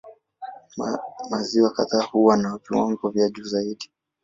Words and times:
Maziwa 1.29 1.69
kadhaa 1.73 2.03
huwa 2.03 2.37
na 2.37 2.59
viwango 2.69 3.09
vya 3.09 3.29
juu 3.29 3.43
zaidi. 3.43 3.91